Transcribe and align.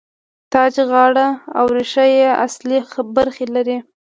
تاج، 0.51 0.75
غاړه 0.91 1.27
او 1.57 1.65
ریښه 1.75 2.05
یې 2.15 2.29
اصلي 2.45 2.79
برخې 3.17 3.45
دي. 3.67 3.77